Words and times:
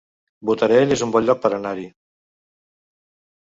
Botarell 0.49 0.95
es 0.95 1.03
un 1.07 1.13
bon 1.17 1.27
lloc 1.27 1.43
per 1.43 1.51
anar-hi 1.59 1.85